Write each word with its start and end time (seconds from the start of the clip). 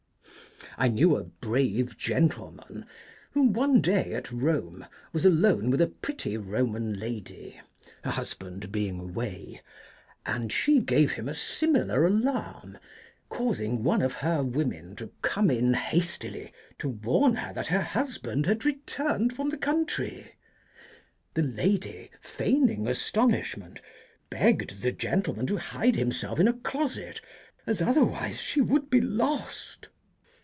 "I 0.77 0.87
knew 0.87 1.15
a 1.15 1.25
brave 1.25 1.95
gentleman 1.95 2.85
who, 3.33 3.43
one 3.43 3.81
day 3.81 4.13
at 4.15 4.31
Rome, 4.31 4.85
was 5.13 5.25
alone 5.25 5.69
with 5.69 5.81
a 5.81 5.87
pretty 5.87 6.37
Roman 6.37 6.97
lady 6.99 7.59
her 8.03 8.09
husband 8.11 8.71
being 8.71 8.99
away 8.99 9.61
and 10.25 10.51
she 10.51 10.79
gave 10.79 11.11
him 11.11 11.27
a 11.29 11.35
similar 11.35 12.05
alarm, 12.05 12.79
causing 13.29 13.83
one 13.83 14.01
of 14.01 14.13
her 14.13 14.41
women 14.43 14.95
to 14.95 15.11
come 15.21 15.51
in 15.51 15.73
hastily 15.73 16.51
to 16.79 16.89
warn 16.89 17.35
her 17.35 17.53
that 17.53 17.67
her 17.67 17.81
husband 17.81 18.47
had 18.47 18.65
returned 18.65 19.35
from 19.35 19.49
the 19.49 19.57
APPENDIX. 19.57 19.93
223 19.95 20.09
country. 20.09 20.35
The 21.35 21.43
lady, 21.43 22.11
feigning 22.21 22.87
astonishment, 22.87 23.81
begged 24.31 24.81
the 24.81 24.91
gentleman 24.91 25.45
to 25.47 25.57
hide 25.57 25.95
himself 25.95 26.39
in 26.39 26.47
a 26.47 26.53
closet, 26.53 27.19
as 27.67 27.81
otherwise 27.83 28.39
she 28.41 28.61
would 28.61 28.89
be 28.89 29.01
lost. 29.01 29.89